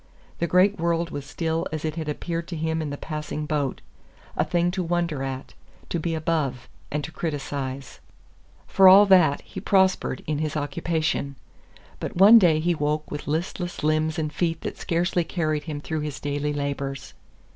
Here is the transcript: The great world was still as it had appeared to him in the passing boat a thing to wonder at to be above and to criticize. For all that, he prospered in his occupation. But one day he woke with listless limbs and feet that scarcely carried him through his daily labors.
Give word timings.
The 0.39 0.47
great 0.47 0.79
world 0.79 1.11
was 1.11 1.27
still 1.27 1.67
as 1.71 1.85
it 1.85 1.93
had 1.93 2.09
appeared 2.09 2.47
to 2.47 2.55
him 2.55 2.81
in 2.81 2.89
the 2.89 2.97
passing 2.97 3.45
boat 3.45 3.81
a 4.35 4.43
thing 4.43 4.71
to 4.71 4.81
wonder 4.81 5.21
at 5.21 5.53
to 5.89 5.99
be 5.99 6.15
above 6.15 6.67
and 6.89 7.03
to 7.03 7.11
criticize. 7.11 7.99
For 8.65 8.87
all 8.87 9.05
that, 9.05 9.41
he 9.41 9.59
prospered 9.59 10.23
in 10.25 10.39
his 10.39 10.57
occupation. 10.57 11.35
But 11.99 12.17
one 12.17 12.39
day 12.39 12.59
he 12.59 12.73
woke 12.73 13.11
with 13.11 13.27
listless 13.27 13.83
limbs 13.83 14.17
and 14.17 14.33
feet 14.33 14.61
that 14.61 14.75
scarcely 14.79 15.23
carried 15.23 15.65
him 15.65 15.79
through 15.79 15.99
his 16.01 16.19
daily 16.19 16.51
labors. 16.51 17.13